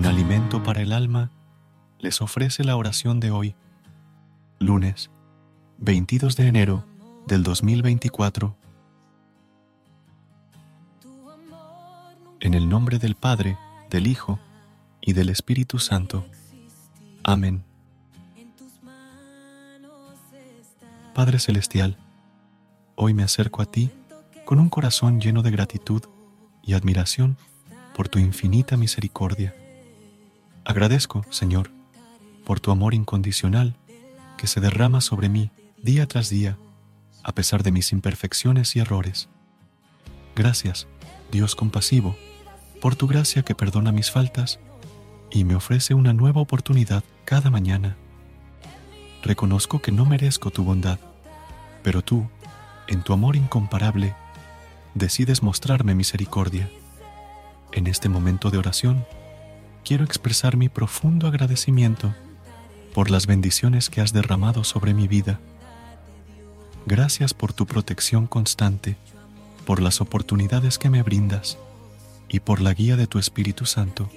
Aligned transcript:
Un 0.00 0.06
alimento 0.06 0.62
para 0.62 0.80
el 0.80 0.94
alma 0.94 1.30
les 1.98 2.22
ofrece 2.22 2.64
la 2.64 2.74
oración 2.74 3.20
de 3.20 3.30
hoy, 3.30 3.54
lunes 4.58 5.10
22 5.76 6.36
de 6.36 6.46
enero 6.46 6.86
del 7.26 7.42
2024. 7.42 8.56
En 12.40 12.54
el 12.54 12.66
nombre 12.66 12.98
del 12.98 13.14
Padre, 13.14 13.58
del 13.90 14.06
Hijo 14.06 14.38
y 15.02 15.12
del 15.12 15.28
Espíritu 15.28 15.78
Santo. 15.78 16.24
Amén. 17.22 17.62
Padre 21.12 21.38
Celestial, 21.38 21.98
hoy 22.94 23.12
me 23.12 23.22
acerco 23.22 23.60
a 23.60 23.66
ti 23.66 23.90
con 24.46 24.60
un 24.60 24.70
corazón 24.70 25.20
lleno 25.20 25.42
de 25.42 25.50
gratitud 25.50 26.04
y 26.62 26.72
admiración 26.72 27.36
por 27.94 28.08
tu 28.08 28.18
infinita 28.18 28.78
misericordia. 28.78 29.54
Agradezco, 30.70 31.26
Señor, 31.30 31.72
por 32.44 32.60
tu 32.60 32.70
amor 32.70 32.94
incondicional 32.94 33.74
que 34.36 34.46
se 34.46 34.60
derrama 34.60 35.00
sobre 35.00 35.28
mí 35.28 35.50
día 35.82 36.06
tras 36.06 36.30
día, 36.30 36.58
a 37.24 37.32
pesar 37.32 37.64
de 37.64 37.72
mis 37.72 37.90
imperfecciones 37.90 38.76
y 38.76 38.78
errores. 38.78 39.28
Gracias, 40.36 40.86
Dios 41.32 41.56
compasivo, 41.56 42.16
por 42.80 42.94
tu 42.94 43.08
gracia 43.08 43.42
que 43.42 43.56
perdona 43.56 43.90
mis 43.90 44.12
faltas 44.12 44.60
y 45.32 45.42
me 45.42 45.56
ofrece 45.56 45.94
una 45.94 46.12
nueva 46.12 46.40
oportunidad 46.40 47.02
cada 47.24 47.50
mañana. 47.50 47.96
Reconozco 49.24 49.82
que 49.82 49.90
no 49.90 50.04
merezco 50.06 50.52
tu 50.52 50.62
bondad, 50.62 51.00
pero 51.82 52.02
tú, 52.02 52.28
en 52.86 53.02
tu 53.02 53.12
amor 53.12 53.34
incomparable, 53.34 54.14
decides 54.94 55.42
mostrarme 55.42 55.96
misericordia. 55.96 56.70
En 57.72 57.88
este 57.88 58.08
momento 58.08 58.52
de 58.52 58.58
oración, 58.58 59.04
quiero 59.84 60.04
expresar 60.04 60.56
mi 60.56 60.68
profundo 60.68 61.26
agradecimiento 61.26 62.14
por 62.94 63.10
las 63.10 63.26
bendiciones 63.26 63.90
que 63.90 64.00
has 64.00 64.12
derramado 64.12 64.64
sobre 64.64 64.94
mi 64.94 65.08
vida. 65.08 65.40
Gracias 66.86 67.34
por 67.34 67.52
tu 67.52 67.66
protección 67.66 68.26
constante, 68.26 68.96
por 69.64 69.80
las 69.80 70.00
oportunidades 70.00 70.78
que 70.78 70.90
me 70.90 71.02
brindas 71.02 71.58
y 72.28 72.40
por 72.40 72.60
la 72.60 72.74
guía 72.74 72.96
de 72.96 73.06
tu 73.06 73.18
Espíritu 73.18 73.66
Santo. 73.66 74.10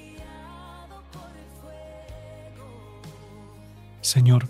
Señor, 4.02 4.48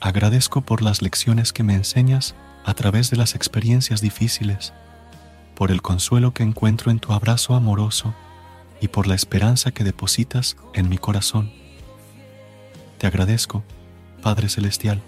agradezco 0.00 0.62
por 0.62 0.82
las 0.82 1.02
lecciones 1.02 1.52
que 1.52 1.62
me 1.62 1.74
enseñas 1.74 2.34
a 2.64 2.74
través 2.74 3.10
de 3.10 3.16
las 3.16 3.34
experiencias 3.34 4.00
difíciles, 4.00 4.72
por 5.54 5.70
el 5.70 5.82
consuelo 5.82 6.32
que 6.32 6.42
encuentro 6.42 6.90
en 6.90 7.00
tu 7.00 7.12
abrazo 7.12 7.54
amoroso 7.54 8.14
y 8.80 8.88
por 8.88 9.06
la 9.06 9.14
esperanza 9.14 9.70
que 9.70 9.84
depositas 9.84 10.56
en 10.74 10.88
mi 10.88 10.98
corazón. 10.98 11.52
Te 12.98 13.06
agradezco, 13.06 13.62
Padre 14.22 14.48
Celestial, 14.48 15.02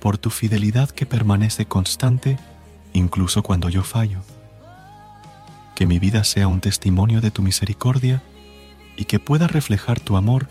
por 0.00 0.18
tu 0.18 0.30
fidelidad 0.30 0.90
que 0.90 1.06
permanece 1.06 1.66
constante 1.66 2.38
incluso 2.92 3.42
cuando 3.42 3.68
yo 3.68 3.82
fallo. 3.82 4.20
Que 5.74 5.86
mi 5.86 5.98
vida 5.98 6.24
sea 6.24 6.48
un 6.48 6.60
testimonio 6.60 7.20
de 7.20 7.30
tu 7.30 7.42
misericordia 7.42 8.22
y 8.96 9.04
que 9.04 9.18
pueda 9.18 9.46
reflejar 9.46 10.00
tu 10.00 10.16
amor 10.16 10.48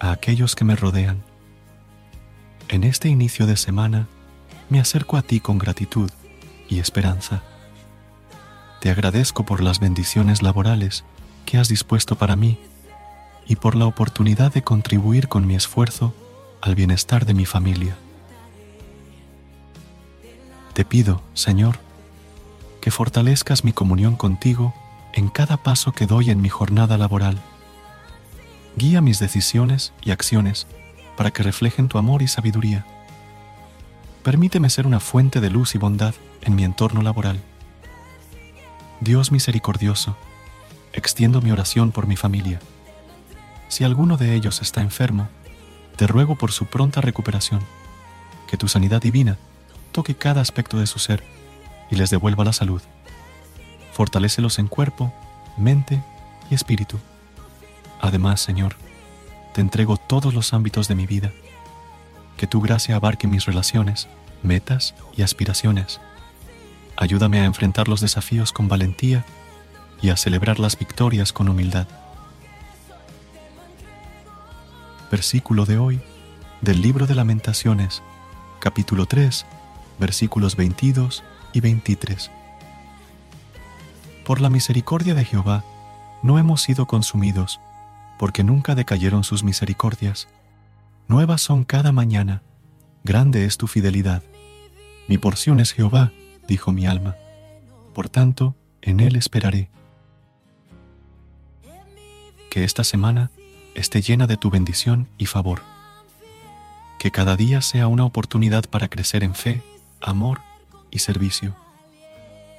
a 0.00 0.12
aquellos 0.12 0.54
que 0.54 0.64
me 0.64 0.76
rodean. 0.76 1.22
En 2.68 2.84
este 2.84 3.08
inicio 3.08 3.46
de 3.46 3.56
semana 3.56 4.08
me 4.68 4.80
acerco 4.80 5.16
a 5.16 5.22
ti 5.22 5.40
con 5.40 5.58
gratitud 5.58 6.10
y 6.68 6.78
esperanza. 6.78 7.42
Te 8.80 8.90
agradezco 8.90 9.44
por 9.44 9.62
las 9.62 9.78
bendiciones 9.78 10.42
laborales 10.42 11.04
has 11.58 11.68
dispuesto 11.68 12.16
para 12.16 12.36
mí 12.36 12.58
y 13.46 13.56
por 13.56 13.74
la 13.74 13.86
oportunidad 13.86 14.52
de 14.52 14.62
contribuir 14.62 15.28
con 15.28 15.46
mi 15.46 15.54
esfuerzo 15.54 16.14
al 16.60 16.74
bienestar 16.74 17.26
de 17.26 17.34
mi 17.34 17.44
familia. 17.44 17.96
Te 20.74 20.84
pido, 20.84 21.22
Señor, 21.34 21.78
que 22.80 22.90
fortalezcas 22.90 23.64
mi 23.64 23.72
comunión 23.72 24.16
contigo 24.16 24.74
en 25.12 25.28
cada 25.28 25.58
paso 25.58 25.92
que 25.92 26.06
doy 26.06 26.30
en 26.30 26.40
mi 26.40 26.48
jornada 26.48 26.96
laboral. 26.96 27.40
Guía 28.76 29.00
mis 29.00 29.18
decisiones 29.18 29.92
y 30.02 30.12
acciones 30.12 30.66
para 31.16 31.30
que 31.30 31.42
reflejen 31.42 31.88
tu 31.88 31.98
amor 31.98 32.22
y 32.22 32.28
sabiduría. 32.28 32.86
Permíteme 34.22 34.70
ser 34.70 34.86
una 34.86 35.00
fuente 35.00 35.40
de 35.40 35.50
luz 35.50 35.74
y 35.74 35.78
bondad 35.78 36.14
en 36.40 36.54
mi 36.54 36.64
entorno 36.64 37.02
laboral. 37.02 37.40
Dios 39.00 39.32
misericordioso, 39.32 40.16
extiendo 40.92 41.40
mi 41.40 41.50
oración 41.50 41.92
por 41.92 42.06
mi 42.06 42.16
familia. 42.16 42.60
Si 43.68 43.84
alguno 43.84 44.16
de 44.16 44.34
ellos 44.34 44.60
está 44.60 44.80
enfermo, 44.80 45.28
te 45.96 46.06
ruego 46.06 46.36
por 46.36 46.52
su 46.52 46.66
pronta 46.66 47.00
recuperación, 47.00 47.60
que 48.46 48.56
tu 48.56 48.68
sanidad 48.68 49.00
divina 49.00 49.38
toque 49.92 50.14
cada 50.14 50.40
aspecto 50.40 50.78
de 50.78 50.86
su 50.86 50.98
ser 50.98 51.22
y 51.90 51.96
les 51.96 52.10
devuelva 52.10 52.44
la 52.44 52.52
salud. 52.52 52.82
Fortalécelos 53.92 54.58
en 54.58 54.68
cuerpo, 54.68 55.12
mente 55.56 56.02
y 56.50 56.54
espíritu. 56.54 56.98
Además, 58.00 58.40
Señor, 58.40 58.76
te 59.54 59.60
entrego 59.60 59.96
todos 59.96 60.34
los 60.34 60.54
ámbitos 60.54 60.88
de 60.88 60.94
mi 60.94 61.06
vida. 61.06 61.30
Que 62.36 62.46
tu 62.46 62.60
gracia 62.60 62.96
abarque 62.96 63.26
mis 63.26 63.44
relaciones, 63.44 64.08
metas 64.42 64.94
y 65.14 65.22
aspiraciones. 65.22 66.00
Ayúdame 66.96 67.40
a 67.40 67.44
enfrentar 67.44 67.88
los 67.88 68.00
desafíos 68.00 68.52
con 68.52 68.68
valentía 68.68 69.24
y 70.02 70.10
a 70.10 70.16
celebrar 70.16 70.58
las 70.58 70.78
victorias 70.78 71.32
con 71.32 71.48
humildad. 71.48 71.86
Versículo 75.10 75.64
de 75.64 75.78
hoy 75.78 76.00
del 76.60 76.82
libro 76.82 77.06
de 77.06 77.14
lamentaciones, 77.14 78.02
capítulo 78.58 79.06
3, 79.06 79.46
versículos 79.98 80.56
22 80.56 81.22
y 81.52 81.60
23. 81.60 82.30
Por 84.26 84.40
la 84.40 84.50
misericordia 84.50 85.14
de 85.14 85.24
Jehová 85.24 85.64
no 86.22 86.38
hemos 86.38 86.62
sido 86.62 86.86
consumidos, 86.86 87.60
porque 88.18 88.44
nunca 88.44 88.74
decayeron 88.74 89.24
sus 89.24 89.42
misericordias. 89.42 90.28
Nuevas 91.08 91.42
son 91.42 91.64
cada 91.64 91.92
mañana, 91.92 92.42
grande 93.04 93.44
es 93.44 93.58
tu 93.58 93.66
fidelidad. 93.66 94.22
Mi 95.08 95.18
porción 95.18 95.60
es 95.60 95.72
Jehová, 95.72 96.12
dijo 96.46 96.72
mi 96.72 96.86
alma. 96.86 97.16
Por 97.92 98.08
tanto, 98.08 98.56
en 98.80 99.00
él 99.00 99.16
esperaré. 99.16 99.68
Que 102.52 102.64
esta 102.64 102.84
semana 102.84 103.30
esté 103.74 104.02
llena 104.02 104.26
de 104.26 104.36
tu 104.36 104.50
bendición 104.50 105.08
y 105.16 105.24
favor. 105.24 105.62
Que 106.98 107.10
cada 107.10 107.34
día 107.34 107.62
sea 107.62 107.86
una 107.86 108.04
oportunidad 108.04 108.64
para 108.66 108.88
crecer 108.88 109.24
en 109.24 109.34
fe, 109.34 109.62
amor 110.02 110.42
y 110.90 110.98
servicio. 110.98 111.56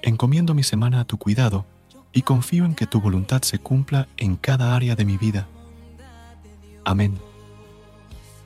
Encomiendo 0.02 0.56
mi 0.56 0.64
semana 0.64 1.02
a 1.02 1.06
tu 1.06 1.20
cuidado 1.20 1.68
y 2.12 2.24
confío 2.24 2.66
en 2.66 2.74
que 2.74 2.88
tu 2.88 3.02
voluntad 3.02 3.44
se 3.44 3.60
cumpla 3.60 4.08
en 4.18 4.36
cada 4.36 4.76
área 4.76 4.96
de 4.96 5.06
mi 5.06 5.16
vida. 5.16 5.48
Amén. 6.86 7.20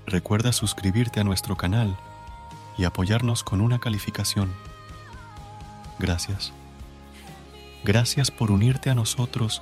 Recuerda 0.06 0.52
suscribirte 0.52 1.22
a 1.22 1.24
nuestro 1.24 1.56
canal 1.56 1.96
y 2.78 2.84
apoyarnos 2.84 3.46
con 3.46 3.62
una 3.62 3.80
calificación. 3.80 4.52
Gracias. 5.98 6.52
Gracias 7.86 8.32
por 8.32 8.52
unirte 8.52 8.90
a 8.90 8.96
nosotros 8.96 9.62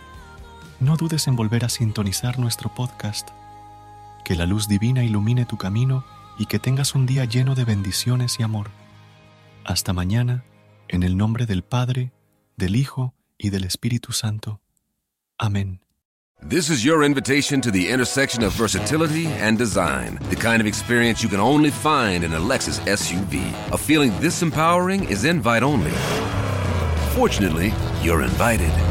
no 0.81 0.97
dudes 0.97 1.27
en 1.27 1.35
volver 1.35 1.63
a 1.63 1.69
sintonizar 1.69 2.39
nuestro 2.39 2.73
podcast. 2.73 3.29
Que 4.25 4.35
la 4.35 4.45
luz 4.45 4.67
divina 4.67 5.03
ilumine 5.03 5.45
tu 5.45 5.57
camino 5.57 6.03
y 6.37 6.47
que 6.47 6.59
tengas 6.59 6.95
un 6.95 7.05
día 7.05 7.25
lleno 7.25 7.53
de 7.53 7.65
bendiciones 7.65 8.39
y 8.39 8.43
amor. 8.43 8.71
Hasta 9.63 9.93
mañana, 9.93 10.43
en 10.87 11.03
el 11.03 11.17
nombre 11.17 11.45
del 11.45 11.63
Padre, 11.63 12.11
del 12.57 12.75
Hijo 12.75 13.13
y 13.37 13.51
del 13.51 13.63
Espíritu 13.63 14.11
Santo. 14.11 14.59
Amén. 15.37 15.81
This 16.49 16.71
is 16.71 16.81
your 16.81 17.03
invitation 17.03 17.61
to 17.61 17.71
the 17.71 17.91
intersection 17.91 18.43
of 18.43 18.53
versatility 18.57 19.27
and 19.27 19.59
design. 19.59 20.17
The 20.31 20.35
kind 20.35 20.59
of 20.59 20.65
experience 20.65 21.21
you 21.21 21.29
can 21.29 21.39
only 21.39 21.69
find 21.69 22.23
in 22.23 22.33
a 22.33 22.39
Lexus 22.39 22.79
SUV. 22.87 23.53
A 23.71 23.77
feeling 23.77 24.11
this 24.19 24.41
empowering 24.41 25.03
is 25.03 25.25
invite 25.25 25.61
only. 25.61 25.93
Fortunately, 27.13 27.71
you're 28.01 28.23
invited. 28.23 28.90